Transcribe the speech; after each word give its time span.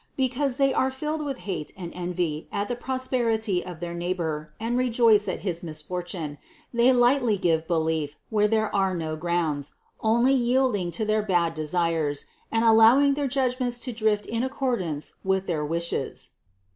Because 0.17 0.57
they 0.57 0.73
are 0.73 0.89
filled 0.89 1.23
with 1.23 1.37
hate 1.45 1.71
and 1.77 1.91
envy 1.93 2.47
at 2.51 2.67
the 2.67 2.75
prosperity 2.75 3.63
of 3.63 3.79
their 3.81 3.93
neighbor, 3.93 4.51
and 4.59 4.75
rejoice 4.75 5.27
at 5.27 5.41
his 5.41 5.61
misfortune, 5.61 6.39
they 6.73 6.91
lightly 6.91 7.37
give 7.37 7.67
belief, 7.67 8.17
where 8.31 8.47
there 8.47 8.75
are 8.75 8.95
no 8.95 9.15
grounds, 9.15 9.75
only 9.99 10.33
yielding 10.33 10.89
to 10.89 11.05
their 11.05 11.21
bad 11.21 11.53
desires, 11.53 12.25
and 12.51 12.65
allowing 12.65 13.13
their 13.13 13.27
judgments 13.27 13.77
to 13.77 13.93
drift 13.93 14.25
in 14.25 14.41
ac 14.43 14.53
cordance 14.53 15.17
with 15.23 15.45
their 15.45 15.63
wishes. 15.63 16.31